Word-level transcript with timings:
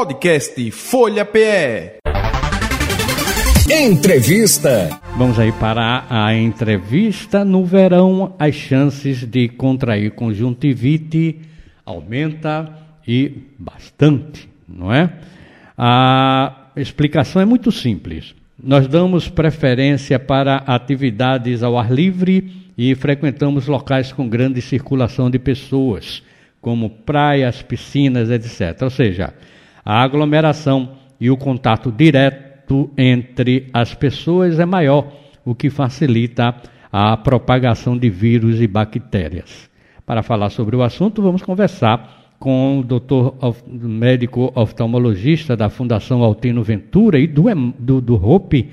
Podcast 0.00 0.70
Folha 0.70 1.26
PE. 1.26 1.98
Entrevista. 3.70 4.98
Vamos 5.18 5.38
aí 5.38 5.52
para 5.52 6.06
a 6.08 6.34
entrevista. 6.34 7.44
No 7.44 7.66
verão, 7.66 8.34
as 8.38 8.54
chances 8.54 9.26
de 9.26 9.50
contrair 9.50 10.12
conjuntivite 10.12 11.40
aumenta 11.84 12.78
e 13.06 13.42
bastante, 13.58 14.48
não 14.66 14.90
é? 14.90 15.12
A 15.76 16.70
explicação 16.74 17.42
é 17.42 17.44
muito 17.44 17.70
simples. 17.70 18.34
Nós 18.58 18.88
damos 18.88 19.28
preferência 19.28 20.18
para 20.18 20.62
atividades 20.66 21.62
ao 21.62 21.78
ar 21.78 21.92
livre 21.92 22.50
e 22.76 22.94
frequentamos 22.94 23.66
locais 23.66 24.12
com 24.12 24.26
grande 24.26 24.62
circulação 24.62 25.28
de 25.28 25.38
pessoas, 25.38 26.22
como 26.58 26.88
praias, 26.88 27.60
piscinas, 27.60 28.30
etc. 28.30 28.80
Ou 28.80 28.90
seja, 28.90 29.34
a 29.90 30.04
aglomeração 30.04 30.90
e 31.20 31.32
o 31.32 31.36
contato 31.36 31.90
direto 31.90 32.88
entre 32.96 33.68
as 33.72 33.92
pessoas 33.92 34.60
é 34.60 34.64
maior, 34.64 35.12
o 35.44 35.52
que 35.52 35.68
facilita 35.68 36.54
a 36.92 37.16
propagação 37.16 37.98
de 37.98 38.08
vírus 38.08 38.60
e 38.60 38.68
bactérias. 38.68 39.68
Para 40.06 40.22
falar 40.22 40.50
sobre 40.50 40.76
o 40.76 40.82
assunto, 40.84 41.20
vamos 41.20 41.42
conversar 41.42 42.34
com 42.38 42.78
o 42.78 42.84
doutor 42.84 43.34
médico 43.66 44.52
oftalmologista 44.54 45.56
da 45.56 45.68
Fundação 45.68 46.22
Altino 46.22 46.62
Ventura 46.62 47.18
e 47.18 47.26
do, 47.26 47.46
do, 47.76 48.00
do 48.00 48.14
ROPE, 48.14 48.70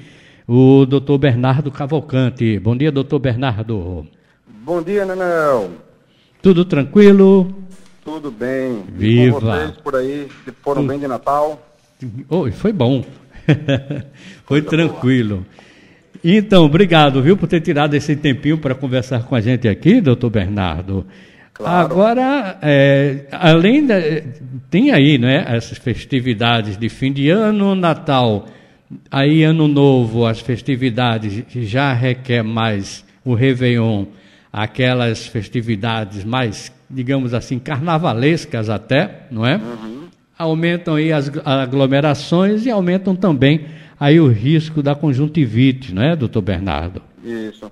o 0.48 0.86
doutor 0.86 1.18
Bernardo 1.18 1.72
Cavalcante. 1.72 2.60
Bom 2.60 2.78
dia, 2.78 2.92
doutor 2.92 3.18
Bernardo. 3.18 4.06
Bom 4.64 4.84
dia, 4.84 5.04
Nenel. 5.04 5.72
Tudo 6.44 6.64
tranquilo? 6.64 7.67
Tudo 8.08 8.32
bem. 8.32 8.86
Viva. 8.88 9.22
E 9.22 9.32
com 9.32 9.40
vocês 9.42 9.72
por 9.84 9.96
aí, 9.98 10.28
foram 10.64 10.88
bem 10.88 10.98
de 10.98 11.10
Natal? 11.10 11.62
Oh, 12.30 12.50
foi 12.50 12.72
bom. 12.72 13.04
foi 14.48 14.62
tranquilo. 14.62 15.46
Então, 16.24 16.64
obrigado, 16.64 17.22
viu, 17.22 17.36
por 17.36 17.50
ter 17.50 17.60
tirado 17.60 17.96
esse 17.96 18.16
tempinho 18.16 18.58
para 18.60 18.74
conversar 18.74 19.24
com 19.24 19.36
a 19.36 19.42
gente 19.42 19.68
aqui, 19.68 20.00
doutor 20.00 20.30
Bernardo. 20.30 21.06
Claro. 21.54 21.86
Agora, 21.86 22.58
é, 22.62 23.26
além 23.30 23.86
da. 23.86 23.96
Tem 24.70 24.92
aí, 24.92 25.18
né, 25.18 25.44
essas 25.46 25.78
festividades 25.78 26.78
de 26.78 26.88
fim 26.88 27.12
de 27.12 27.30
ano, 27.30 27.76
Natal, 27.76 28.46
aí 29.12 29.44
Ano 29.44 29.68
Novo, 29.68 30.26
as 30.26 30.40
festividades 30.40 31.44
já 31.50 31.92
requer 31.92 32.42
mais 32.42 33.04
o 33.26 33.34
Réveillon, 33.34 34.06
aquelas 34.54 35.28
festividades 35.28 36.24
mais 36.24 36.72
digamos 36.90 37.34
assim, 37.34 37.60
carnavalescas 37.60 38.70
até, 38.70 39.28
não 39.30 39.46
é? 39.46 39.56
Uhum. 39.58 40.08
Aumentam 40.38 40.96
aí 40.96 41.12
as 41.12 41.32
aglomerações 41.44 42.66
e 42.66 42.72
aumentam 42.72 43.16
também 43.16 43.68
aí 44.00 44.20
o 44.20 44.28
risco 44.28 44.84
da 44.84 44.96
conjuntivite, 44.96 45.94
não 45.94 46.04
é, 46.04 46.16
doutor 46.16 46.42
Bernardo? 46.42 47.02
Isso. 47.24 47.72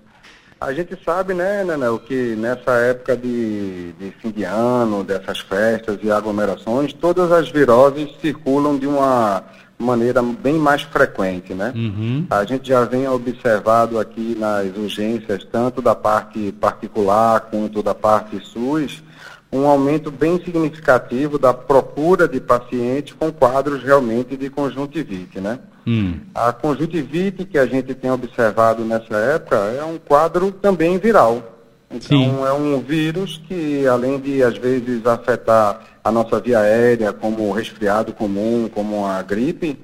A 0.59 0.73
gente 0.73 0.97
sabe, 1.03 1.33
né, 1.33 1.63
Nenel, 1.63 1.99
que 1.99 2.35
nessa 2.35 2.71
época 2.71 3.15
de, 3.15 3.91
de 3.93 4.11
fim 4.19 4.31
de 4.31 4.43
ano, 4.43 5.03
dessas 5.03 5.39
festas 5.39 5.99
e 6.01 6.09
aglomerações, 6.09 6.93
todas 6.93 7.31
as 7.31 7.51
viroses 7.51 8.09
circulam 8.21 8.77
de 8.77 8.87
uma 8.87 9.43
maneira 9.77 10.21
bem 10.21 10.55
mais 10.55 10.81
frequente, 10.83 11.53
né? 11.53 11.73
Uhum. 11.75 12.25
A 12.29 12.43
gente 12.45 12.69
já 12.69 12.83
vem 12.85 13.07
observado 13.07 13.99
aqui 13.99 14.35
nas 14.39 14.67
urgências, 14.75 15.43
tanto 15.51 15.81
da 15.81 15.93
parte 15.93 16.51
particular 16.53 17.41
quanto 17.51 17.83
da 17.83 17.93
parte 17.93 18.39
SUS, 18.39 19.03
um 19.51 19.65
aumento 19.67 20.11
bem 20.11 20.41
significativo 20.43 21.37
da 21.37 21.53
procura 21.53 22.27
de 22.27 22.39
pacientes 22.39 23.15
com 23.17 23.31
quadros 23.31 23.83
realmente 23.83 24.35
de 24.35 24.49
conjuntivite, 24.49 25.39
né? 25.39 25.59
Hum. 25.87 26.19
A 26.33 26.51
conjuntivite 26.51 27.45
que 27.45 27.57
a 27.57 27.65
gente 27.65 27.93
tem 27.93 28.11
observado 28.11 28.83
nessa 28.83 29.15
época 29.15 29.55
é 29.55 29.83
um 29.83 29.97
quadro 29.97 30.51
também 30.51 30.97
viral. 30.97 31.54
Então 31.89 32.17
Sim. 32.17 32.45
é 32.45 32.53
um 32.53 32.79
vírus 32.79 33.41
que, 33.47 33.87
além 33.87 34.19
de 34.19 34.43
às 34.43 34.57
vezes 34.57 35.05
afetar 35.05 35.81
a 36.03 36.11
nossa 36.11 36.39
via 36.39 36.59
aérea, 36.59 37.13
como 37.13 37.47
o 37.47 37.51
resfriado 37.51 38.13
comum, 38.13 38.69
como 38.73 39.05
a 39.05 39.21
gripe, 39.21 39.77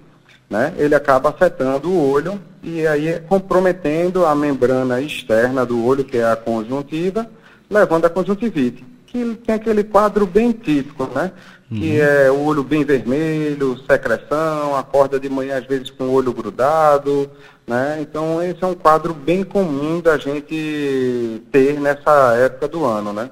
né, 0.50 0.74
ele 0.78 0.94
acaba 0.94 1.30
afetando 1.30 1.90
o 1.90 2.12
olho 2.12 2.40
e 2.62 2.86
aí 2.86 3.20
comprometendo 3.22 4.26
a 4.26 4.36
membrana 4.36 5.02
externa 5.02 5.66
do 5.66 5.84
olho, 5.84 6.04
que 6.04 6.18
é 6.18 6.30
a 6.30 6.36
conjuntiva, 6.36 7.28
levando 7.70 8.06
a 8.06 8.10
conjuntivite, 8.10 8.84
que 9.12 9.36
tem 9.46 9.56
aquele 9.56 9.84
quadro 9.84 10.26
bem 10.26 10.54
típico, 10.54 11.10
né? 11.14 11.32
Uhum. 11.70 11.78
Que 11.78 12.00
é 12.00 12.32
o 12.32 12.40
olho 12.44 12.64
bem 12.64 12.84
vermelho, 12.86 13.78
secreção, 13.90 14.76
acorda 14.76 15.20
de 15.20 15.30
manhã 15.30 15.58
às 15.58 15.66
vezes 15.66 15.90
com 15.90 16.06
o 16.06 16.14
olho 16.14 16.34
grudado, 16.34 17.30
né? 17.68 18.00
Então 18.02 18.42
esse 18.42 18.64
é 18.64 18.68
um 18.68 18.74
quadro 18.74 19.14
bem 19.14 19.44
comum 19.44 20.00
da 20.00 20.18
gente 20.18 21.42
ter 21.52 21.80
nessa 21.80 22.36
época 22.38 22.70
do 22.70 22.86
ano, 22.86 23.12
né? 23.12 23.30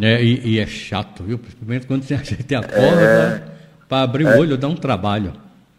É, 0.00 0.22
e, 0.22 0.54
e, 0.54 0.60
é 0.60 0.66
chato, 0.66 1.24
viu? 1.24 1.38
Principalmente 1.38 1.86
quando 1.86 2.04
a 2.04 2.16
gente 2.22 2.54
acorda, 2.54 3.02
é, 3.02 3.42
para 3.88 4.02
abrir 4.02 4.26
é, 4.26 4.36
o 4.36 4.38
olho 4.38 4.56
dá 4.56 4.68
um 4.68 4.76
trabalho. 4.76 5.32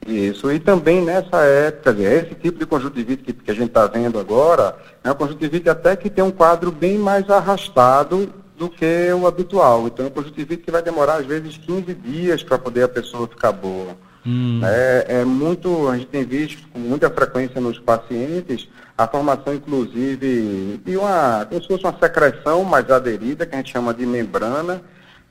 Isso, 0.06 0.52
e 0.52 0.60
também 0.60 1.02
nessa 1.02 1.38
época, 1.44 1.92
esse 1.92 2.36
tipo 2.36 2.60
de 2.60 2.66
conjuntivite 2.66 3.24
que, 3.24 3.34
que 3.34 3.52
a 3.52 3.54
gente 3.54 3.68
está 3.68 3.88
vendo 3.88 4.20
agora, 4.20 4.76
é 5.04 5.08
uma 5.08 5.16
conjuntivite 5.16 5.70
até 5.70 5.96
que 5.96 6.10
tem 6.10 6.24
um 6.24 6.32
quadro 6.32 6.72
bem 6.72 6.98
mais 6.98 7.30
arrastado 7.30 8.41
do 8.62 8.70
que 8.70 9.12
o 9.12 9.26
habitual. 9.26 9.88
Então 9.88 10.06
uma 10.06 10.12
conjuntivite 10.12 10.62
que 10.62 10.70
vai 10.70 10.84
demorar 10.84 11.16
às 11.16 11.26
vezes 11.26 11.58
15 11.58 11.96
dias 11.96 12.44
para 12.44 12.60
poder 12.60 12.84
a 12.84 12.88
pessoa 12.88 13.28
ficar 13.28 13.52
boa. 13.52 13.98
Hum. 14.24 14.62
É, 14.64 15.06
é, 15.08 15.26
muito, 15.26 15.90
a 15.90 15.98
gente 15.98 16.10
tem 16.10 16.24
visto 16.24 16.68
com 16.68 16.78
muita 16.78 17.10
frequência 17.10 17.60
nos 17.60 17.80
pacientes 17.80 18.70
a 18.96 19.08
formação, 19.08 19.56
inclusive, 19.56 20.80
de 20.86 20.96
uma, 20.96 21.44
como 21.50 21.60
se 21.60 21.68
fosse 21.68 21.84
uma 21.84 21.98
secreção 22.00 22.64
mais 22.64 22.88
aderida, 22.92 23.48
que 23.48 23.56
a 23.56 23.58
gente 23.58 23.72
chama 23.72 23.96
de 23.96 24.06
membrana, 24.06 24.80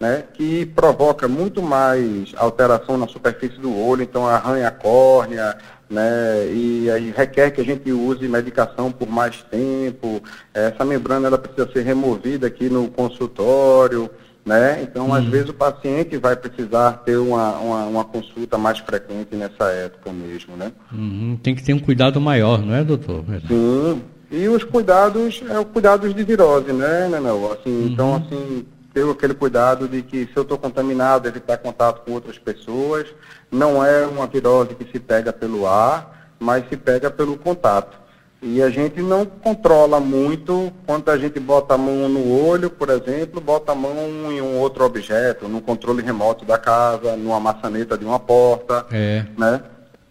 né, 0.01 0.25
que 0.35 0.67
provoca 0.67 1.29
muito 1.29 1.63
mais 1.63 2.33
alteração 2.37 2.99
na 2.99 3.07
superfície 3.07 3.61
do 3.61 3.73
olho, 3.73 4.03
então 4.03 4.27
arranha 4.27 4.67
a 4.67 4.73
córnea, 4.73 5.57
né, 5.91 6.47
e 6.53 6.89
aí 6.89 7.13
requer 7.15 7.51
que 7.51 7.61
a 7.61 7.65
gente 7.65 7.91
use 7.91 8.29
medicação 8.29 8.93
por 8.93 9.09
mais 9.09 9.43
tempo. 9.51 10.23
Essa 10.55 10.85
membrana 10.85 11.27
ela 11.27 11.39
precisa 11.39 11.69
ser 11.73 11.83
removida 11.83 12.47
aqui 12.47 12.71
no 12.71 12.89
consultório. 12.89 14.09
Né? 14.47 14.83
Então, 14.83 15.09
uhum. 15.09 15.15
às 15.15 15.25
vezes, 15.27 15.51
o 15.51 15.55
paciente 15.55 16.17
vai 16.17 16.35
precisar 16.35 16.93
ter 17.05 17.17
uma, 17.19 17.59
uma, 17.59 17.85
uma, 17.85 18.05
consulta 18.05 18.57
mais 18.57 18.79
frequente 18.79 19.37
nessa 19.37 19.65
época 19.65 20.11
mesmo, 20.13 20.57
né? 20.57 20.73
Uhum. 20.91 21.39
Tem 21.43 21.55
que 21.55 21.63
ter 21.63 21.75
um 21.75 21.79
cuidado 21.79 22.19
maior, 22.19 22.65
não 22.65 22.75
é, 22.75 22.83
doutor? 22.83 23.23
Sim. 23.47 24.01
E 24.31 24.49
os 24.49 24.65
cuidados, 24.65 25.43
é 25.47 25.59
os 25.59 25.67
cuidados 25.67 26.15
de 26.15 26.25
virose, 26.25 26.73
né, 26.73 27.07
Nenel? 27.11 27.53
Assim, 27.53 27.71
uhum. 27.71 27.87
Então, 27.89 28.15
assim, 28.17 28.65
ter 28.93 29.09
aquele 29.09 29.35
cuidado 29.35 29.89
de 29.89 30.03
que 30.03 30.27
se 30.27 30.37
eu 30.37 30.43
estou 30.43 30.59
contaminado, 30.59 31.29
evitar 31.29 31.59
contato 31.59 32.05
com 32.05 32.13
outras 32.13 32.39
pessoas. 32.39 33.07
Não 33.51 33.85
é 33.85 34.07
uma 34.07 34.27
virose 34.27 34.75
que 34.75 34.91
se 34.91 34.99
pega 34.99 35.33
pelo 35.33 35.67
ar, 35.67 36.35
mas 36.39 36.69
se 36.69 36.77
pega 36.77 37.11
pelo 37.11 37.37
contato. 37.37 37.99
E 38.43 38.63
a 38.63 38.71
gente 38.71 39.03
não 39.03 39.27
controla 39.27 40.01
muito 40.01 40.73
quando 40.87 41.11
a 41.11 41.19
gente 41.19 41.39
bota 41.39 41.75
a 41.75 41.79
mão 41.79 42.09
no 42.09 42.49
olho, 42.49 42.71
por 42.71 42.89
exemplo, 42.89 43.39
bota 43.39 43.73
a 43.73 43.75
mão 43.75 43.95
em 44.33 44.41
um 44.41 44.59
outro 44.59 44.83
objeto, 44.85 45.47
no 45.47 45.61
controle 45.61 46.03
remoto 46.03 46.47
da 46.47 46.57
casa, 46.57 47.17
numa 47.17 47.39
maçaneta 47.39 47.99
de 47.99 48.05
uma 48.05 48.19
porta, 48.19 48.87
é. 48.91 49.27
né? 49.37 49.63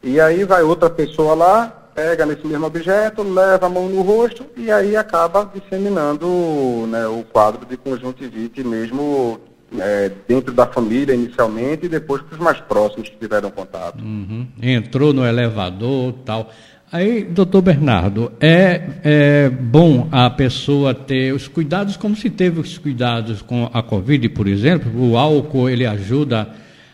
E 0.03 0.21
aí 0.21 0.43
vai 0.43 0.61
outra 0.61 0.91
pessoa 0.91 1.33
lá, 1.33 1.78
pega 1.99 2.25
nesse 2.25 2.47
mesmo 2.47 2.65
objeto, 2.65 3.21
leva 3.23 3.65
a 3.65 3.69
mão 3.69 3.89
no 3.89 4.01
rosto 4.01 4.45
e 4.55 4.71
aí 4.71 4.95
acaba 4.95 5.51
disseminando 5.53 6.87
né, 6.87 7.05
o 7.07 7.23
quadro 7.23 7.65
de 7.65 7.75
conjuntivite 7.75 8.63
mesmo 8.63 9.37
é, 9.77 10.09
dentro 10.25 10.53
da 10.53 10.65
família 10.65 11.13
inicialmente 11.13 11.87
e 11.87 11.89
depois 11.89 12.21
para 12.21 12.35
os 12.35 12.39
mais 12.39 12.57
próximos 12.61 13.09
que 13.09 13.17
tiveram 13.17 13.51
contato. 13.51 14.01
Uhum. 14.01 14.47
Entrou 14.61 15.11
no 15.11 15.25
elevador 15.25 16.13
tal. 16.23 16.49
Aí, 16.89 17.25
doutor 17.25 17.61
Bernardo, 17.61 18.31
é, 18.39 18.81
é, 19.03 19.49
bom 19.49 20.07
a 20.09 20.29
pessoa 20.29 20.93
ter 20.93 21.33
os 21.33 21.49
cuidados 21.49 21.97
como 21.97 22.15
se 22.15 22.29
teve 22.29 22.61
os 22.61 22.77
cuidados 22.77 23.41
com 23.41 23.69
a 23.73 23.83
Covid, 23.83 24.29
por 24.29 24.47
exemplo. 24.47 24.89
O 24.97 25.17
álcool 25.17 25.69
ele 25.69 25.85
ajuda 25.85 26.47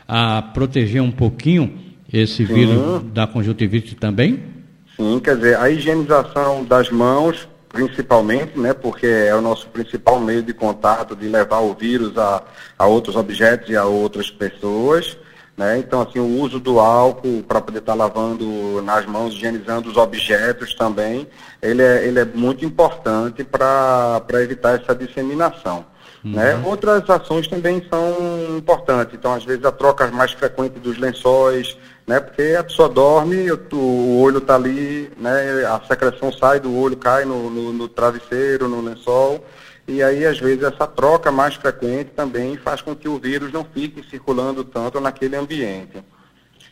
a 0.08 0.42
proteger 0.42 1.02
um 1.02 1.12
pouquinho 1.12 1.78
esse 2.12 2.44
vírus 2.44 3.04
da 3.14 3.28
conjuntivite 3.28 3.94
também? 3.94 4.55
Sim, 4.96 5.20
quer 5.20 5.36
dizer, 5.36 5.58
a 5.58 5.70
higienização 5.70 6.64
das 6.64 6.90
mãos, 6.90 7.48
principalmente, 7.70 8.58
né, 8.58 8.74
porque 8.74 9.06
é 9.06 9.36
o 9.36 9.42
nosso 9.42 9.68
principal 9.68 10.20
meio 10.20 10.42
de 10.42 10.54
contato 10.54 11.16
de 11.16 11.28
levar 11.28 11.60
o 11.60 11.74
vírus 11.74 12.18
a, 12.18 12.42
a 12.78 12.86
outros 12.86 13.16
objetos 13.16 13.70
e 13.70 13.76
a 13.76 13.86
outras 13.86 14.32
pessoas. 14.32 15.18
Né? 15.58 15.78
Então, 15.80 16.02
assim, 16.02 16.20
o 16.20 16.42
uso 16.42 16.60
do 16.60 16.80
álcool 16.80 17.44
para 17.44 17.62
poder 17.62 17.80
estar 17.80 17.94
tá 17.94 17.98
lavando 17.98 18.82
nas 18.82 19.06
mãos, 19.06 19.34
higienizando 19.34 19.90
os 19.90 19.98
objetos 19.98 20.74
também, 20.76 21.28
ele 21.62 21.82
é, 21.82 22.06
ele 22.06 22.20
é 22.20 22.26
muito 22.26 22.66
importante 22.66 23.44
para 23.44 24.22
evitar 24.42 24.80
essa 24.80 24.94
disseminação. 24.94 25.86
Né? 26.26 26.60
Outras 26.66 27.08
ações 27.08 27.48
também 27.48 27.86
são 27.88 28.58
importantes. 28.58 29.14
Então, 29.14 29.32
às 29.32 29.44
vezes, 29.44 29.64
a 29.64 29.72
troca 29.72 30.08
mais 30.08 30.32
frequente 30.32 30.80
dos 30.80 30.98
lençóis, 30.98 31.78
né? 32.06 32.20
porque 32.20 32.56
a 32.58 32.64
pessoa 32.64 32.88
dorme, 32.88 33.52
o, 33.52 34.20
olho 34.20 34.38
está 34.38 34.56
ali, 34.56 35.12
né? 35.18 35.66
a 35.66 35.82
secreção 35.88 36.32
sai 36.32 36.60
do 36.60 36.76
olho, 36.76 36.98
cai 36.98 37.26
no, 37.26 37.50
no, 37.50 37.74
no 37.74 37.88
travesseiro, 37.88 38.68
no 38.68 38.82
lençol. 38.82 39.44
E 39.88 40.02
aí, 40.02 40.26
às 40.26 40.40
vezes, 40.40 40.64
essa 40.64 40.88
troca 40.88 41.32
mais 41.32 41.56
frequente 41.56 42.10
também 42.16 42.58
faz 42.58 42.82
com 42.82 42.96
que 42.96 43.08
o 43.08 43.20
vírus 43.20 43.52
não 43.52 43.64
fique 43.64 44.04
circulando 44.10 44.64
tanto 44.64 45.00
naquele 45.00 45.36
ambiente. 45.36 46.04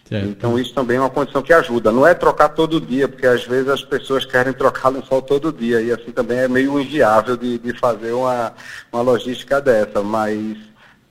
Certo. 0.08 0.28
Então 0.28 0.60
isso 0.60 0.74
também 0.74 0.98
é 0.98 1.00
uma 1.00 1.10
condição 1.10 1.42
que 1.42 1.54
ajuda. 1.54 1.92
Não 1.92 2.06
é 2.06 2.14
trocar 2.14 2.50
todo 2.50 2.82
dia, 2.82 3.08
porque 3.08 3.26
às 3.26 3.46
vezes 3.46 3.70
as 3.70 3.84
pessoas 3.84 4.26
querem 4.26 4.52
trocar 4.54 4.90
lençol 4.90 5.22
todo 5.22 5.54
dia 5.54 5.82
e 5.82 5.92
assim 5.92 6.12
também 6.12 6.40
é 6.40 6.48
meio 6.48 6.80
inviável 6.80 7.38
de, 7.38 7.58
de 7.58 7.80
fazer 7.80 8.12
uma, 8.12 8.54
uma 8.92 9.02
logística 9.02 9.62
dessa, 9.62 10.02
mas 10.04 10.58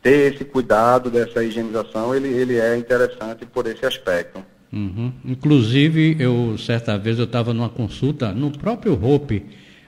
ter 0.03 0.35
esse 0.35 0.45
cuidado 0.45 1.11
dessa 1.11 1.43
higienização, 1.45 2.15
ele, 2.15 2.29
ele 2.29 2.59
é 2.59 2.77
interessante 2.77 3.47
por 3.47 3.67
esse 3.67 3.87
aspecto. 3.87 4.45
Uhum. 4.73 5.13
Inclusive, 5.25 6.17
eu 6.19 6.57
certa 6.59 6.99
vez 6.99 7.19
eu 7.19 7.25
estava 7.25 7.55
numa 7.55 7.69
consulta 7.69 8.33
no 8.33 8.51
próprio 8.51 8.99
Hope, 9.01 9.45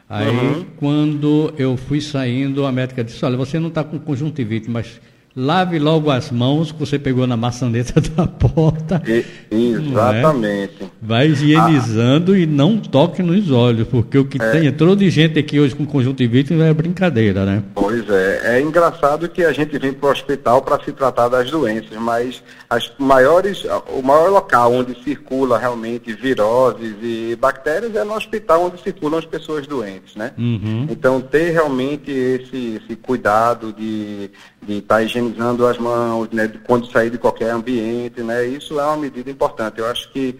aí 0.08 0.28
uhum. 0.28 0.66
quando 0.76 1.52
eu 1.58 1.76
fui 1.76 2.00
saindo, 2.00 2.64
a 2.64 2.70
médica 2.70 3.02
disse, 3.02 3.24
olha, 3.24 3.36
você 3.36 3.58
não 3.58 3.68
está 3.68 3.82
com 3.82 3.98
conjuntivite, 3.98 4.70
mas 4.70 5.00
Lave 5.36 5.80
logo 5.80 6.10
as 6.10 6.30
mãos 6.30 6.70
que 6.70 6.78
você 6.78 6.96
pegou 6.96 7.26
na 7.26 7.36
maçaneta 7.36 8.00
da 8.14 8.26
porta. 8.26 9.02
E, 9.06 9.24
exatamente. 9.72 10.84
É? 10.84 10.86
Vai 11.02 11.26
higienizando 11.28 12.34
ah. 12.34 12.38
e 12.38 12.46
não 12.46 12.78
toque 12.78 13.20
nos 13.20 13.50
olhos, 13.50 13.88
porque 13.88 14.16
o 14.16 14.24
que 14.24 14.40
é. 14.40 14.50
tem 14.52 14.66
entrou 14.66 14.94
de 14.94 15.10
gente 15.10 15.36
aqui 15.36 15.58
hoje 15.58 15.74
com 15.74 15.84
conjuntivite 15.84 16.54
não 16.54 16.64
é 16.64 16.72
brincadeira, 16.72 17.44
né? 17.44 17.64
Pois 17.74 18.08
é. 18.08 18.56
É 18.56 18.60
engraçado 18.60 19.28
que 19.28 19.42
a 19.44 19.52
gente 19.52 19.76
vem 19.76 19.92
para 19.92 20.08
o 20.08 20.12
hospital 20.12 20.62
para 20.62 20.82
se 20.84 20.92
tratar 20.92 21.28
das 21.28 21.50
doenças, 21.50 21.98
mas 21.98 22.40
as 22.70 22.92
maiores, 22.96 23.64
o 23.92 24.02
maior 24.02 24.30
local 24.30 24.72
onde 24.72 25.02
circula 25.02 25.58
realmente 25.58 26.12
viroses 26.12 26.94
e 27.02 27.36
bactérias 27.40 27.96
é 27.96 28.04
no 28.04 28.14
hospital 28.14 28.66
onde 28.66 28.80
circulam 28.82 29.18
as 29.18 29.24
pessoas 29.24 29.66
doentes, 29.66 30.14
né? 30.14 30.32
Uhum. 30.38 30.86
Então 30.88 31.20
ter 31.20 31.50
realmente 31.50 32.10
esse, 32.10 32.80
esse 32.82 32.96
cuidado 32.96 33.72
de 33.72 34.30
de 34.66 34.78
estar 34.78 34.96
tá 34.96 35.02
higienizando 35.02 35.66
as 35.66 35.78
mãos, 35.78 36.28
né, 36.30 36.46
de 36.46 36.58
quando 36.58 36.90
sair 36.90 37.10
de 37.10 37.18
qualquer 37.18 37.50
ambiente, 37.50 38.22
né, 38.22 38.44
isso 38.46 38.78
é 38.78 38.84
uma 38.84 38.96
medida 38.96 39.30
importante. 39.30 39.78
Eu 39.78 39.86
acho 39.86 40.10
que 40.12 40.38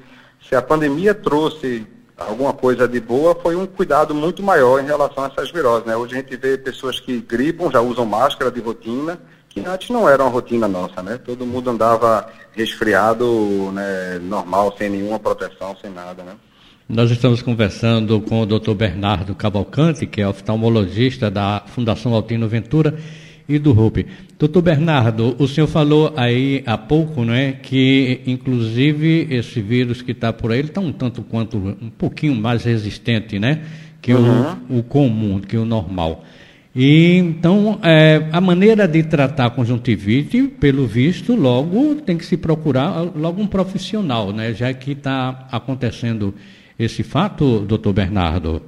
se 0.48 0.54
a 0.54 0.62
pandemia 0.62 1.14
trouxe 1.14 1.86
alguma 2.16 2.52
coisa 2.52 2.86
de 2.86 3.00
boa, 3.00 3.34
foi 3.34 3.56
um 3.56 3.66
cuidado 3.66 4.14
muito 4.14 4.42
maior 4.42 4.80
em 4.80 4.86
relação 4.86 5.24
a 5.24 5.26
essas 5.28 5.50
viroses, 5.50 5.86
né. 5.86 5.96
Hoje 5.96 6.14
a 6.14 6.18
gente 6.18 6.36
vê 6.36 6.56
pessoas 6.56 7.00
que 7.00 7.20
gripam, 7.20 7.70
já 7.70 7.80
usam 7.80 8.04
máscara 8.04 8.50
de 8.50 8.60
rotina, 8.60 9.20
que 9.48 9.60
antes 9.60 9.90
não 9.90 10.08
era 10.08 10.22
uma 10.22 10.30
rotina 10.30 10.66
nossa, 10.66 11.02
né, 11.02 11.18
todo 11.18 11.46
mundo 11.46 11.70
andava 11.70 12.26
resfriado, 12.52 13.70
né, 13.72 14.18
normal, 14.22 14.74
sem 14.78 14.90
nenhuma 14.90 15.18
proteção, 15.18 15.76
sem 15.80 15.90
nada, 15.90 16.22
né. 16.22 16.32
Nós 16.86 17.10
estamos 17.10 17.40
conversando 17.40 18.20
com 18.20 18.42
o 18.42 18.46
Dr. 18.46 18.74
Bernardo 18.74 19.34
Cavalcante, 19.34 20.06
que 20.06 20.20
é 20.20 20.28
oftalmologista 20.28 21.30
da 21.30 21.62
Fundação 21.66 22.12
Altino 22.12 22.46
Ventura, 22.46 22.98
e 23.48 23.58
do 23.58 23.72
Rupe. 23.72 24.06
Doutor 24.38 24.62
Bernardo, 24.62 25.36
o 25.38 25.46
senhor 25.46 25.66
falou 25.66 26.12
aí 26.16 26.62
há 26.66 26.76
pouco, 26.76 27.24
não 27.24 27.34
é, 27.34 27.52
que 27.52 28.20
inclusive 28.26 29.28
esse 29.30 29.60
vírus 29.60 30.02
que 30.02 30.12
está 30.12 30.32
por 30.32 30.52
aí, 30.52 30.58
ele 30.58 30.68
está 30.68 30.80
um 30.80 30.92
tanto 30.92 31.22
quanto, 31.22 31.56
um 31.56 31.90
pouquinho 31.90 32.34
mais 32.34 32.64
resistente, 32.64 33.38
né, 33.38 33.62
que 34.00 34.14
uhum. 34.14 34.56
o, 34.68 34.78
o 34.78 34.82
comum, 34.82 35.40
que 35.40 35.56
o 35.56 35.64
normal. 35.64 36.24
E, 36.74 37.18
então, 37.18 37.78
é, 37.84 38.26
a 38.32 38.40
maneira 38.40 38.88
de 38.88 39.04
tratar 39.04 39.46
a 39.46 39.50
conjuntivite, 39.50 40.42
pelo 40.42 40.88
visto, 40.88 41.36
logo 41.36 41.94
tem 41.96 42.18
que 42.18 42.26
se 42.26 42.36
procurar 42.36 43.00
logo 43.14 43.40
um 43.40 43.46
profissional, 43.46 44.32
né? 44.32 44.52
Já 44.52 44.74
que 44.74 44.90
está 44.90 45.46
acontecendo 45.52 46.34
esse 46.76 47.04
fato, 47.04 47.60
doutor 47.60 47.92
Bernardo. 47.92 48.60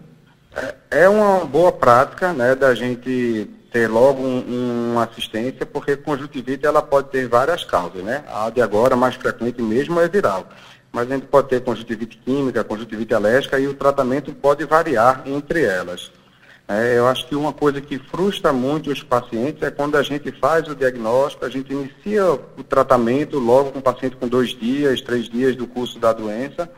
É, 0.54 1.02
é 1.02 1.08
uma 1.08 1.44
boa 1.44 1.72
prática, 1.72 2.32
né, 2.32 2.54
da 2.54 2.72
gente 2.76 3.48
ter 3.76 3.88
logo 3.88 4.22
um, 4.22 4.92
uma 4.92 5.04
assistência, 5.04 5.66
porque 5.66 5.96
conjuntivite 5.96 6.64
ela 6.64 6.80
pode 6.80 7.10
ter 7.10 7.28
várias 7.28 7.62
causas, 7.62 8.02
né? 8.02 8.24
A 8.26 8.48
de 8.48 8.62
agora, 8.62 8.96
mais 8.96 9.16
frequente 9.16 9.60
mesmo, 9.60 10.00
é 10.00 10.08
viral. 10.08 10.48
Mas 10.90 11.10
a 11.10 11.14
gente 11.14 11.26
pode 11.26 11.48
ter 11.48 11.60
conjuntivite 11.62 12.16
química, 12.24 12.64
conjuntivite 12.64 13.12
alérgica 13.12 13.58
e 13.60 13.68
o 13.68 13.74
tratamento 13.74 14.32
pode 14.32 14.64
variar 14.64 15.22
entre 15.26 15.62
elas. 15.62 16.10
É, 16.66 16.96
eu 16.96 17.06
acho 17.06 17.28
que 17.28 17.36
uma 17.36 17.52
coisa 17.52 17.82
que 17.82 17.98
frustra 17.98 18.50
muito 18.50 18.90
os 18.90 19.02
pacientes 19.02 19.62
é 19.62 19.70
quando 19.70 19.96
a 19.96 20.02
gente 20.02 20.32
faz 20.32 20.66
o 20.68 20.74
diagnóstico, 20.74 21.44
a 21.44 21.50
gente 21.50 21.70
inicia 21.70 22.32
o 22.32 22.64
tratamento 22.64 23.38
logo 23.38 23.72
com 23.72 23.78
o 23.78 23.82
paciente 23.82 24.16
com 24.16 24.26
dois 24.26 24.58
dias, 24.58 25.02
três 25.02 25.28
dias 25.28 25.54
do 25.54 25.66
curso 25.66 25.98
da 25.98 26.14
doença, 26.14 26.68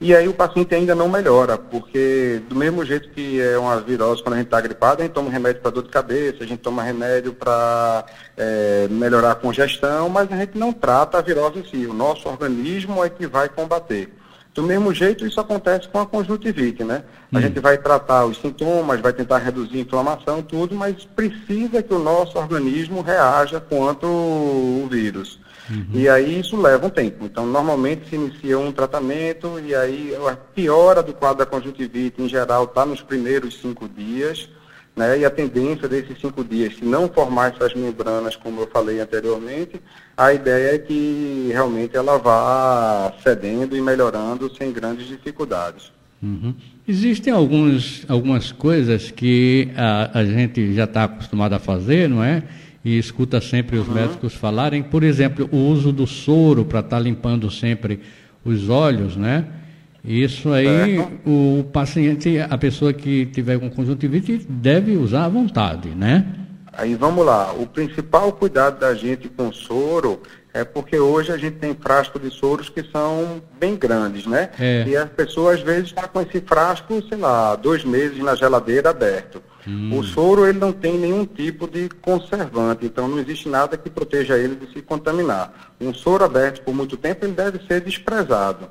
e 0.00 0.14
aí 0.14 0.28
o 0.28 0.34
paciente 0.34 0.72
ainda 0.74 0.94
não 0.94 1.08
melhora, 1.08 1.58
porque 1.58 2.40
do 2.48 2.54
mesmo 2.54 2.84
jeito 2.84 3.08
que 3.10 3.40
é 3.40 3.58
uma 3.58 3.80
virose 3.80 4.22
quando 4.22 4.34
a 4.34 4.36
gente 4.36 4.46
está 4.46 4.60
gripado, 4.60 5.02
a 5.02 5.04
gente 5.04 5.12
toma 5.12 5.28
remédio 5.28 5.60
para 5.60 5.72
dor 5.72 5.82
de 5.82 5.88
cabeça, 5.88 6.44
a 6.44 6.46
gente 6.46 6.60
toma 6.60 6.84
remédio 6.84 7.32
para 7.32 8.04
é, 8.36 8.86
melhorar 8.88 9.32
a 9.32 9.34
congestão, 9.34 10.08
mas 10.08 10.30
a 10.30 10.36
gente 10.36 10.56
não 10.56 10.72
trata 10.72 11.18
a 11.18 11.20
virose 11.20 11.58
em 11.58 11.64
si. 11.64 11.86
O 11.86 11.92
nosso 11.92 12.28
organismo 12.28 13.04
é 13.04 13.10
que 13.10 13.26
vai 13.26 13.48
combater. 13.48 14.14
Do 14.54 14.62
mesmo 14.62 14.92
jeito, 14.94 15.26
isso 15.26 15.40
acontece 15.40 15.88
com 15.88 16.00
a 16.00 16.06
conjuntivite, 16.06 16.82
né? 16.84 17.02
A 17.32 17.38
hum. 17.38 17.40
gente 17.40 17.60
vai 17.60 17.76
tratar 17.78 18.24
os 18.24 18.38
sintomas, 18.38 19.00
vai 19.00 19.12
tentar 19.12 19.38
reduzir 19.38 19.78
a 19.78 19.82
inflamação, 19.82 20.42
tudo, 20.42 20.74
mas 20.74 21.04
precisa 21.04 21.82
que 21.82 21.94
o 21.94 21.98
nosso 21.98 22.38
organismo 22.38 23.00
reaja 23.00 23.60
quanto 23.60 24.06
o 24.06 24.88
vírus. 24.90 25.38
Uhum. 25.70 25.86
E 25.92 26.08
aí 26.08 26.40
isso 26.40 26.60
leva 26.60 26.86
um 26.86 26.90
tempo. 26.90 27.24
Então, 27.24 27.46
normalmente 27.46 28.08
se 28.08 28.16
inicia 28.16 28.58
um 28.58 28.72
tratamento 28.72 29.60
e 29.60 29.74
aí 29.74 30.14
a 30.28 30.36
piora 30.36 31.02
do 31.02 31.12
quadro 31.12 31.38
da 31.38 31.46
conjuntivite, 31.46 32.22
em 32.22 32.28
geral, 32.28 32.64
está 32.64 32.86
nos 32.86 33.02
primeiros 33.02 33.60
cinco 33.60 33.88
dias. 33.88 34.48
Né? 34.96 35.20
E 35.20 35.24
a 35.24 35.30
tendência 35.30 35.88
desses 35.88 36.20
cinco 36.20 36.42
dias, 36.42 36.74
se 36.76 36.84
não 36.84 37.08
formar 37.08 37.54
essas 37.54 37.72
membranas, 37.72 38.34
como 38.34 38.62
eu 38.62 38.66
falei 38.66 38.98
anteriormente, 38.98 39.80
a 40.16 40.32
ideia 40.32 40.74
é 40.74 40.78
que 40.78 41.50
realmente 41.52 41.96
ela 41.96 42.18
vá 42.18 43.12
cedendo 43.22 43.76
e 43.76 43.80
melhorando 43.80 44.52
sem 44.56 44.72
grandes 44.72 45.06
dificuldades. 45.06 45.92
Uhum. 46.20 46.52
Existem 46.86 47.32
alguns, 47.32 48.04
algumas 48.08 48.50
coisas 48.50 49.10
que 49.12 49.70
a, 49.76 50.18
a 50.18 50.24
gente 50.24 50.74
já 50.74 50.82
está 50.82 51.04
acostumado 51.04 51.52
a 51.52 51.60
fazer, 51.60 52.08
não 52.08 52.24
é? 52.24 52.42
E 52.88 52.98
escuta 52.98 53.38
sempre 53.38 53.76
os 53.76 53.86
uhum. 53.86 53.94
médicos 53.94 54.34
falarem, 54.34 54.82
por 54.82 55.02
exemplo, 55.02 55.46
o 55.52 55.56
uso 55.56 55.92
do 55.92 56.06
soro 56.06 56.64
para 56.64 56.80
estar 56.80 56.96
tá 56.96 57.02
limpando 57.02 57.50
sempre 57.50 58.00
os 58.42 58.70
olhos, 58.70 59.14
né? 59.14 59.44
Isso 60.02 60.50
aí, 60.50 60.98
o 61.26 61.64
paciente, 61.70 62.38
a 62.38 62.56
pessoa 62.56 62.94
que 62.94 63.26
tiver 63.26 63.58
com 63.58 63.68
conjuntivite 63.68 64.46
deve 64.48 64.96
usar 64.96 65.26
à 65.26 65.28
vontade, 65.28 65.90
né? 65.90 66.24
Aí 66.72 66.94
vamos 66.94 67.26
lá, 67.26 67.52
o 67.52 67.66
principal 67.66 68.32
cuidado 68.32 68.78
da 68.78 68.94
gente 68.94 69.28
com 69.28 69.52
soro 69.52 70.22
é 70.60 70.64
porque 70.64 70.98
hoje 70.98 71.32
a 71.32 71.36
gente 71.36 71.56
tem 71.56 71.74
frasco 71.74 72.18
de 72.18 72.30
soros 72.30 72.68
que 72.68 72.82
são 72.90 73.40
bem 73.58 73.76
grandes, 73.76 74.26
né? 74.26 74.50
É. 74.58 74.84
E 74.86 74.96
a 74.96 75.06
pessoa 75.06 75.54
às 75.54 75.60
vezes 75.60 75.86
está 75.86 76.08
com 76.08 76.20
esse 76.20 76.40
frasco, 76.40 77.02
sei 77.08 77.18
lá, 77.18 77.54
dois 77.54 77.84
meses 77.84 78.18
na 78.18 78.34
geladeira 78.34 78.90
aberto. 78.90 79.42
Hum. 79.66 79.96
O 79.98 80.02
soro 80.02 80.46
ele 80.46 80.58
não 80.58 80.72
tem 80.72 80.98
nenhum 80.98 81.24
tipo 81.24 81.68
de 81.68 81.88
conservante, 81.88 82.86
então 82.86 83.06
não 83.06 83.18
existe 83.18 83.48
nada 83.48 83.76
que 83.76 83.88
proteja 83.88 84.36
ele 84.36 84.56
de 84.56 84.72
se 84.72 84.82
contaminar. 84.82 85.74
Um 85.80 85.94
soro 85.94 86.24
aberto 86.24 86.62
por 86.62 86.74
muito 86.74 86.96
tempo 86.96 87.24
ele 87.24 87.34
deve 87.34 87.64
ser 87.66 87.80
desprezado. 87.80 88.68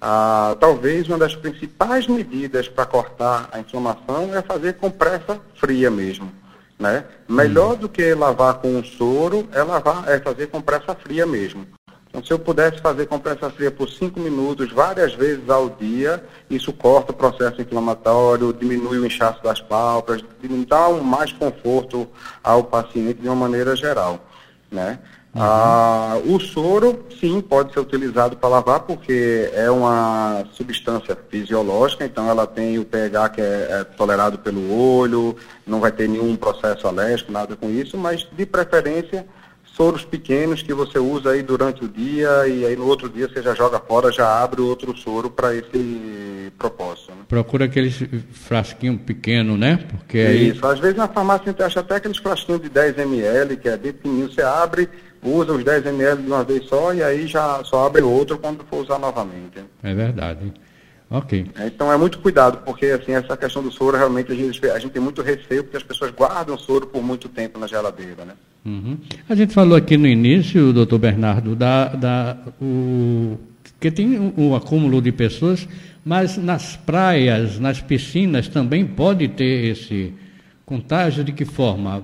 Ah, 0.00 0.56
talvez 0.60 1.08
uma 1.08 1.18
das 1.18 1.34
principais 1.34 2.06
medidas 2.06 2.68
para 2.68 2.84
cortar 2.84 3.48
a 3.50 3.58
inflamação 3.58 4.34
é 4.36 4.42
fazer 4.42 4.74
compressa 4.74 5.40
fria 5.54 5.90
mesmo. 5.90 6.30
Né? 6.78 7.04
Melhor 7.28 7.76
do 7.76 7.88
que 7.88 8.14
lavar 8.14 8.54
com 8.54 8.68
um 8.68 8.84
soro 8.84 9.48
é 9.52 9.62
lavar, 9.62 10.08
é 10.08 10.20
fazer 10.20 10.48
compressa 10.48 10.94
fria 10.94 11.26
mesmo. 11.26 11.66
Então, 12.08 12.24
se 12.24 12.32
eu 12.32 12.38
pudesse 12.38 12.80
fazer 12.80 13.06
compressa 13.06 13.50
fria 13.50 13.70
por 13.70 13.90
5 13.90 14.18
minutos, 14.18 14.72
várias 14.72 15.14
vezes 15.14 15.50
ao 15.50 15.68
dia, 15.68 16.24
isso 16.48 16.72
corta 16.72 17.12
o 17.12 17.14
processo 17.14 17.60
inflamatório, 17.60 18.54
diminui 18.54 18.98
o 18.98 19.06
inchaço 19.06 19.42
das 19.42 19.60
pálpebras, 19.60 20.24
dá 20.66 20.88
um 20.88 21.02
mais 21.02 21.30
conforto 21.32 22.08
ao 22.42 22.64
paciente 22.64 23.20
de 23.20 23.28
uma 23.28 23.36
maneira 23.36 23.76
geral. 23.76 24.18
Né? 24.70 24.98
Ah, 25.38 26.18
o 26.24 26.40
soro, 26.40 27.04
sim, 27.20 27.40
pode 27.40 27.72
ser 27.72 27.80
utilizado 27.80 28.36
para 28.36 28.48
lavar, 28.48 28.80
porque 28.80 29.50
é 29.52 29.70
uma 29.70 30.44
substância 30.52 31.16
fisiológica, 31.28 32.04
então 32.04 32.28
ela 32.28 32.46
tem 32.46 32.78
o 32.78 32.84
pH 32.84 33.28
que 33.30 33.40
é, 33.40 33.68
é 33.70 33.84
tolerado 33.84 34.38
pelo 34.38 34.72
olho, 34.72 35.36
não 35.66 35.80
vai 35.80 35.92
ter 35.92 36.08
nenhum 36.08 36.34
processo 36.36 36.86
alérgico, 36.86 37.30
nada 37.30 37.54
com 37.54 37.70
isso, 37.70 37.98
mas 37.98 38.26
de 38.32 38.46
preferência 38.46 39.26
soros 39.76 40.06
pequenos 40.06 40.62
que 40.62 40.72
você 40.72 40.98
usa 40.98 41.32
aí 41.32 41.42
durante 41.42 41.84
o 41.84 41.88
dia 41.88 42.48
e 42.48 42.64
aí 42.64 42.74
no 42.74 42.86
outro 42.86 43.10
dia 43.10 43.28
você 43.28 43.42
já 43.42 43.54
joga 43.54 43.78
fora, 43.78 44.10
já 44.10 44.42
abre 44.42 44.62
outro 44.62 44.96
soro 44.96 45.30
para 45.30 45.54
esse 45.54 46.50
propósito. 46.58 47.10
Né? 47.10 47.18
Procura 47.28 47.66
aqueles 47.66 48.02
frasquinhos 48.32 49.02
pequenos, 49.02 49.58
né? 49.58 49.86
Porque 49.90 50.18
aí... 50.18 50.48
Isso, 50.48 50.66
às 50.66 50.78
vezes 50.78 50.96
na 50.96 51.06
farmácia 51.06 51.42
a 51.44 51.50
gente 51.50 51.62
acha 51.62 51.80
até 51.80 51.96
aqueles 51.96 52.16
frasquinhos 52.16 52.62
de 52.62 52.70
10 52.70 52.98
ml, 52.98 53.56
que 53.58 53.68
é 53.68 53.76
bem 53.76 53.92
pequenininho, 53.92 54.32
você 54.32 54.40
abre, 54.40 54.88
usa 55.22 55.52
os 55.52 55.64
10 55.64 55.86
ml 55.86 56.22
de 56.22 56.28
uma 56.28 56.44
vez 56.44 56.64
só 56.66 56.92
e 56.94 57.02
aí 57.02 57.26
já 57.26 57.62
só 57.64 57.86
abre 57.86 58.02
outro 58.02 58.38
quando 58.38 58.64
for 58.64 58.82
usar 58.82 58.98
novamente. 58.98 59.64
É 59.82 59.94
verdade. 59.94 60.52
Ok. 61.08 61.46
É, 61.56 61.68
então 61.68 61.92
é 61.92 61.96
muito 61.96 62.18
cuidado, 62.18 62.58
porque 62.64 62.86
assim, 62.86 63.12
essa 63.12 63.36
questão 63.36 63.62
do 63.62 63.70
soro 63.70 63.96
realmente 63.96 64.32
a 64.32 64.34
gente, 64.34 64.66
a 64.68 64.78
gente 64.78 64.90
tem 64.90 65.02
muito 65.02 65.22
receio, 65.22 65.62
porque 65.62 65.76
as 65.76 65.82
pessoas 65.82 66.10
guardam 66.10 66.58
soro 66.58 66.86
por 66.86 67.02
muito 67.02 67.28
tempo 67.28 67.58
na 67.58 67.66
geladeira, 67.66 68.24
né? 68.24 68.32
Uhum. 68.64 68.98
A 69.28 69.34
gente 69.36 69.54
falou 69.54 69.76
aqui 69.76 69.96
no 69.96 70.08
início, 70.08 70.72
doutor 70.72 70.98
Bernardo, 70.98 71.54
da, 71.54 71.88
da, 71.88 72.36
o, 72.60 73.38
que 73.78 73.92
tem 73.92 74.32
o 74.36 74.56
acúmulo 74.56 75.00
de 75.00 75.12
pessoas, 75.12 75.68
mas 76.04 76.36
nas 76.36 76.76
praias, 76.76 77.60
nas 77.60 77.80
piscinas 77.80 78.48
também 78.48 78.84
pode 78.84 79.28
ter 79.28 79.70
esse 79.70 80.12
contágio 80.64 81.22
de 81.22 81.30
que 81.30 81.44
forma? 81.44 82.02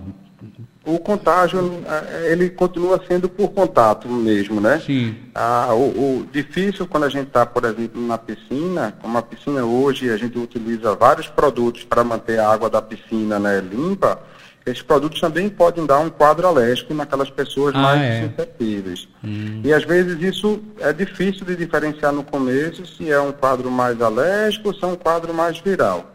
O 0.85 0.99
contágio 0.99 1.83
é, 1.87 2.33
ele 2.33 2.51
continua 2.51 3.01
sendo 3.07 3.29
por 3.29 3.51
contato 3.51 4.09
mesmo, 4.09 4.61
né? 4.61 4.83
Sim. 4.85 5.15
Ah, 5.35 5.69
o, 5.73 6.21
o, 6.21 6.27
difícil 6.33 6.87
quando 6.87 7.05
a 7.05 7.09
gente 7.09 7.29
está, 7.29 7.47
por 7.47 7.65
exemplo, 7.65 8.05
na 8.05 8.19
piscina, 8.19 8.93
como 9.01 9.17
a 9.17 9.23
piscina 9.23 9.65
hoje 9.65 10.11
a 10.11 10.17
gente 10.17 10.37
utiliza 10.39 10.95
vários 10.95 11.29
produtos 11.29 11.85
para 11.85 12.03
manter 12.03 12.41
a 12.41 12.51
água 12.51 12.69
da 12.69 12.83
piscina 12.83 13.39
né, 13.39 13.61
limpa, 13.61 14.21
esses 14.65 14.83
produtos 14.83 15.21
também 15.21 15.49
podem 15.49 15.85
dar 15.85 15.99
um 15.99 16.09
quadro 16.09 16.47
alérgico 16.47 16.95
naquelas 16.95 17.31
pessoas 17.31 17.75
ah, 17.75 17.79
mais 17.79 18.01
é. 18.01 18.29
suscetíveis. 18.29 19.09
Hum. 19.25 19.61
E 19.65 19.73
às 19.73 19.85
vezes 19.85 20.21
isso 20.23 20.63
é 20.79 20.93
difícil 20.93 21.45
de 21.45 21.57
diferenciar 21.57 22.13
no 22.13 22.23
começo 22.23 22.87
se 22.87 23.11
é 23.11 23.21
um 23.21 23.33
quadro 23.33 23.71
mais 23.71 24.01
alérgico 24.01 24.69
ou 24.69 24.75
se 24.75 24.85
é 24.85 24.87
um 24.87 24.97
quadro 24.97 25.35
mais 25.35 25.59
viral. 25.59 26.12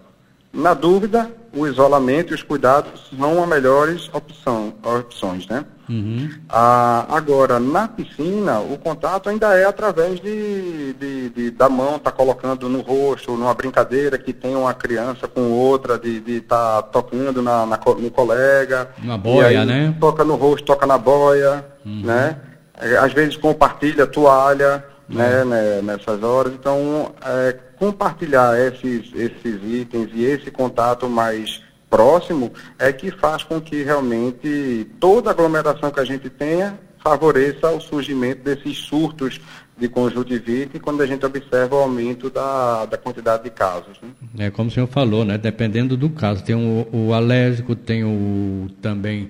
Na 0.57 0.73
dúvida, 0.73 1.29
o 1.55 1.67
isolamento 1.67 2.33
e 2.33 2.35
os 2.35 2.41
cuidados 2.41 3.11
são 3.15 3.43
as 3.43 3.47
melhores 3.47 4.09
opção, 4.11 4.73
opções, 4.83 5.45
né? 5.47 5.63
Uhum. 5.87 6.27
Ah, 6.49 7.05
agora, 7.09 7.59
na 7.59 7.87
piscina, 7.87 8.59
o 8.59 8.75
contato 8.79 9.29
ainda 9.29 9.53
é 9.55 9.65
através 9.65 10.19
de, 10.19 10.93
de, 10.93 11.29
de 11.29 11.51
da 11.51 11.69
mão, 11.69 11.99
tá 11.99 12.11
colocando 12.11 12.67
no 12.67 12.81
rosto, 12.81 13.33
numa 13.33 13.53
brincadeira 13.53 14.17
que 14.17 14.33
tem 14.33 14.55
uma 14.55 14.73
criança 14.73 15.27
com 15.27 15.51
outra, 15.51 15.95
de 15.99 16.23
estar 16.27 16.81
tá 16.81 16.81
tocando 16.81 17.39
na, 17.39 17.63
na, 17.63 17.79
no 17.99 18.09
colega. 18.09 18.89
Na 19.03 19.15
boia, 19.15 19.63
né? 19.63 19.95
Toca 19.99 20.23
no 20.23 20.35
rosto, 20.37 20.65
toca 20.65 20.87
na 20.87 20.97
boia, 20.97 21.63
uhum. 21.85 22.01
né? 22.03 22.35
É, 22.81 22.97
às 22.97 23.13
vezes 23.13 23.37
compartilha 23.37 24.07
toalha, 24.07 24.83
né, 25.07 25.43
uhum. 25.43 25.49
né, 25.49 25.81
nessas 25.83 26.23
horas. 26.23 26.51
Então, 26.51 27.11
é, 27.23 27.55
compartilhar 27.77 28.60
esses, 28.60 29.12
esses 29.13 29.62
itens 29.63 30.10
e 30.13 30.24
esse 30.24 30.51
contato 30.51 31.07
mais 31.07 31.63
próximo 31.89 32.51
é 32.77 32.91
que 32.91 33.12
faz 33.12 33.43
com 33.43 33.62
que 33.62 33.84
realmente 33.84 34.88
toda 35.00 35.31
aglomeração 35.31 35.89
que 35.89 36.00
a 36.00 36.05
gente 36.05 36.29
tenha 36.29 36.77
favoreça 37.01 37.72
o 37.72 37.79
surgimento 37.79 38.43
desses 38.43 38.77
surtos 38.79 39.39
de 39.77 39.88
conjuntivite 39.88 40.79
quando 40.79 41.01
a 41.01 41.05
gente 41.05 41.25
observa 41.25 41.75
o 41.75 41.79
aumento 41.79 42.29
da, 42.29 42.86
da 42.86 42.98
quantidade 42.98 43.43
de 43.43 43.51
casos. 43.51 43.98
Né? 44.01 44.48
É 44.48 44.51
como 44.51 44.69
o 44.69 44.72
senhor 44.72 44.88
falou, 44.88 45.24
né? 45.24 45.38
Dependendo 45.38 45.96
do 45.96 46.10
caso, 46.10 46.43
tem 46.43 46.55
o, 46.55 46.88
o 46.91 47.13
alérgico, 47.13 47.75
tem 47.75 48.03
o 48.03 48.67
também 48.81 49.29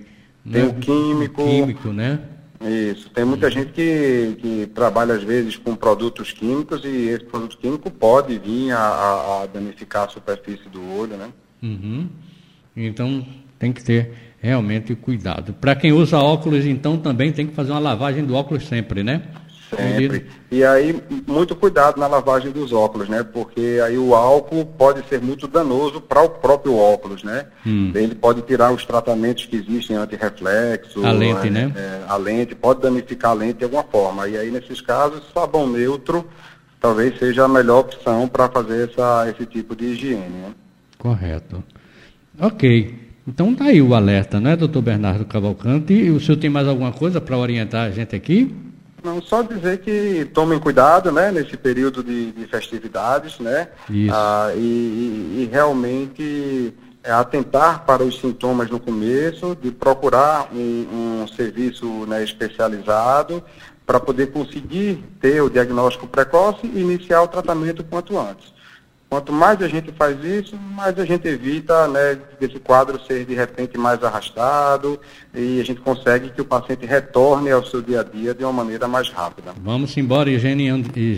tem 0.50 0.64
né? 0.64 0.70
o 0.70 0.74
químico, 0.76 1.42
o 1.42 1.46
químico, 1.46 1.90
né? 1.90 2.20
Isso. 2.62 3.10
Tem 3.12 3.24
muita 3.24 3.50
gente 3.52 3.72
que, 3.72 4.38
que 4.40 4.68
trabalha, 4.74 5.14
às 5.14 5.24
vezes, 5.24 5.56
com 5.58 5.76
produtos 5.76 6.32
químicos 6.32 6.84
e 6.84 7.10
esse 7.10 7.26
produto 7.26 7.58
químico 7.58 7.90
pode 7.92 8.38
vir 8.40 8.72
a, 8.72 9.44
a, 9.44 9.46
danificar 9.46 10.06
a 10.06 10.10
superfície 10.10 10.68
do 10.70 10.82
olho, 10.98 11.18
né? 11.18 11.30
Uhum. 11.62 12.08
Então, 12.76 13.26
tem 13.60 13.72
que 13.72 13.84
ter 13.84 14.12
realmente 14.40 14.96
cuidado. 14.96 15.54
Para 15.54 15.76
quem 15.76 15.92
usa 15.92 16.18
óculos, 16.18 16.66
então, 16.66 16.98
também 16.98 17.32
tem 17.32 17.46
que 17.46 17.54
fazer 17.54 17.72
uma 17.72 17.80
lavagem 17.80 18.26
do 18.26 18.34
óculos 18.34 18.68
sempre, 18.68 19.04
né? 19.04 19.24
Sempre. 19.70 20.26
E 20.50 20.64
aí, 20.64 21.02
muito 21.28 21.56
cuidado 21.56 22.00
na 22.00 22.08
lavagem 22.08 22.52
dos 22.52 22.72
óculos, 22.72 23.10
né? 23.10 23.24
Porque 23.24 23.82
aí 23.84 23.98
o 23.98 24.16
álcool 24.16 24.66
pode 24.66 25.06
ser 25.10 25.22
muito 25.22 25.48
danoso 25.48 26.00
para 26.00 26.22
o 26.22 26.30
próprio 26.30 26.76
óculos, 26.76 27.24
né? 27.24 27.48
Hum. 27.66 27.92
Ele 27.94 28.16
pode 28.16 28.42
tirar 28.44 28.72
os 28.72 28.86
tratamentos 28.86 29.46
que 29.46 29.58
existem 29.58 29.98
anti-reflexo. 29.98 31.06
A 31.06 31.12
lente, 31.12 31.50
né? 31.50 31.74
É, 31.76 32.02
a 32.08 32.16
lente, 32.16 32.56
pode 32.56 32.82
danificar 32.82 33.32
a 33.32 33.34
lente 33.34 33.58
de 33.60 33.64
alguma 33.66 33.84
forma. 33.84 34.28
E 34.28 34.38
aí, 34.38 34.50
nesses 34.50 34.80
casos, 34.80 35.22
sabão 35.34 35.68
neutro 35.68 36.26
talvez 36.80 37.18
seja 37.18 37.46
a 37.46 37.48
melhor 37.48 37.80
opção 37.80 38.28
para 38.28 38.48
fazer 38.50 38.90
essa, 38.90 39.30
esse 39.30 39.46
tipo 39.46 39.76
de 39.76 39.86
higiene, 39.86 40.30
né? 40.30 40.52
Correto. 40.98 41.64
Ok. 42.40 43.08
Então 43.28 43.54
tá 43.54 43.66
aí 43.66 43.82
o 43.82 43.94
alerta, 43.94 44.40
né, 44.40 44.56
doutor 44.56 44.82
Bernardo 44.82 45.26
Cavalcante? 45.26 45.94
E 45.94 46.10
o 46.10 46.20
senhor 46.20 46.38
tem 46.38 46.50
mais 46.50 46.68
alguma 46.68 46.94
coisa 46.94 47.20
para 47.20 47.38
orientar 47.38 47.88
a 47.88 47.92
gente 47.92 48.16
aqui? 48.16 48.56
Não, 49.04 49.22
só 49.22 49.42
dizer 49.42 49.80
que 49.80 50.26
tomem 50.34 50.60
cuidado, 50.60 51.12
né, 51.12 51.32
nesse 51.32 51.56
período 51.56 52.04
de, 52.04 52.32
de 52.32 52.48
festividades, 52.48 53.40
né, 53.40 53.70
Isso. 53.90 54.14
Ah, 54.14 54.52
e, 54.56 54.60
e, 54.60 55.44
e, 55.44 55.50
realmente 55.52 56.74
é, 57.04 57.12
atentar 57.12 57.86
para 57.86 58.04
os 58.04 58.20
sintomas 58.20 58.70
no 58.70 58.80
começo, 58.80 59.56
de 59.62 59.72
procurar 59.72 60.50
um, 60.54 61.22
um 61.22 61.28
serviço 61.28 61.86
né, 62.08 62.24
especializado 62.24 63.44
para 63.86 64.00
poder 64.00 64.32
conseguir 64.32 65.02
ter 65.22 65.42
o 65.42 65.50
diagnóstico 65.50 66.08
precoce 66.08 66.68
e 66.68 66.82
iniciar 66.82 67.22
o 67.22 67.28
tratamento 67.28 67.84
quanto 67.86 68.20
antes. 68.20 68.57
Quanto 69.10 69.32
mais 69.32 69.62
a 69.62 69.70
gente 69.70 69.90
faz 69.94 70.22
isso, 70.22 70.58
mais 70.76 71.00
a 71.00 71.06
gente 71.06 71.26
evita 71.30 71.88
né, 71.88 72.18
esse 72.42 72.60
quadro 72.60 73.00
ser 73.06 73.24
de 73.26 73.34
repente 73.34 73.78
mais 73.78 74.04
arrastado 74.04 75.00
e 75.34 75.62
a 75.62 75.64
gente 75.64 75.80
consegue 75.80 76.30
que 76.30 76.42
o 76.42 76.46
paciente 76.46 76.86
retorne 76.86 77.50
ao 77.50 77.66
seu 77.66 77.82
dia 77.82 78.02
a 78.02 78.04
dia 78.04 78.34
de 78.34 78.44
uma 78.44 78.52
maneira 78.52 78.86
mais 78.86 79.10
rápida. 79.10 79.54
Vamos 79.64 79.96
embora 79.96 80.30
higienizando, 80.30 81.16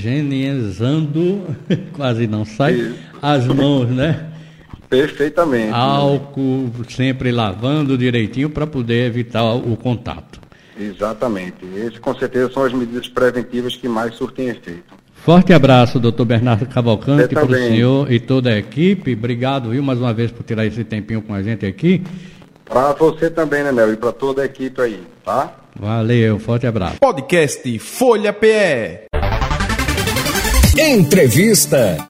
quase 1.98 2.28
não 2.28 2.46
sai, 2.46 2.74
isso. 2.74 3.00
as 3.20 3.48
mãos, 3.48 3.90
né? 3.90 4.34
Perfeitamente. 4.88 5.74
Álcool, 5.74 6.72
né? 6.78 6.86
sempre 6.90 7.32
lavando 7.32 7.98
direitinho 7.98 8.52
para 8.52 8.68
poder 8.68 9.08
evitar 9.08 9.44
o 9.54 9.76
contato. 9.76 10.40
Exatamente. 10.80 11.68
Essas 11.76 11.98
com 11.98 12.14
certeza 12.16 12.52
são 12.52 12.64
as 12.64 12.74
medidas 12.74 13.08
preventivas 13.10 13.76
que 13.76 13.88
mais 13.88 14.14
surtem 14.14 14.50
efeito. 14.50 14.99
Forte 15.24 15.54
abraço, 15.54 16.00
doutor 16.00 16.26
Bernardo 16.26 16.66
Cavalcante, 16.66 17.34
para 17.34 17.46
o 17.46 17.54
senhor 17.54 18.12
e 18.12 18.20
toda 18.20 18.50
a 18.52 18.58
equipe. 18.58 19.14
Obrigado, 19.14 19.70
viu, 19.70 19.84
mais 19.84 20.00
uma 20.00 20.14
vez 20.14 20.32
por 20.32 20.44
tirar 20.44 20.66
esse 20.66 20.84
tempinho 20.84 21.22
com 21.22 21.34
a 21.34 21.44
gente 21.44 21.66
aqui. 21.66 22.02
Para 22.66 22.94
você 22.94 23.30
também, 23.30 23.64
né, 23.64 23.72
Nel, 23.72 23.94
e 23.94 23.98
para 23.98 24.12
toda 24.12 24.42
a 24.42 24.46
equipe 24.46 24.80
aí, 24.82 25.02
tá? 25.26 25.54
Valeu, 25.80 26.40
forte 26.40 26.68
abraço. 26.68 26.98
Podcast 27.00 27.80
Folha 27.80 28.32
PE. 28.32 29.08
Entrevista. 30.78 32.08